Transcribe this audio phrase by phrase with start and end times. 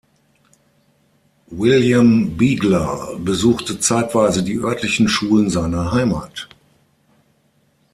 [1.51, 6.49] William Bigler besuchte zeitweise die örtlichen Schulen seiner Heimat.